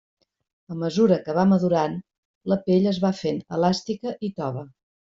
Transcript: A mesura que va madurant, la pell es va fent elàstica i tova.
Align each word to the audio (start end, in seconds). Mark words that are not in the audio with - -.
A 0.75 0.77
mesura 0.83 1.17
que 1.27 1.35
va 1.39 1.43
madurant, 1.51 1.99
la 2.55 2.59
pell 2.65 2.91
es 2.95 3.01
va 3.07 3.15
fent 3.23 3.41
elàstica 3.59 4.19
i 4.31 4.35
tova. 4.43 4.69